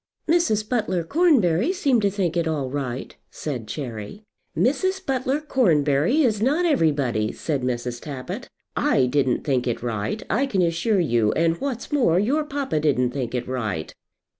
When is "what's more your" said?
11.61-12.43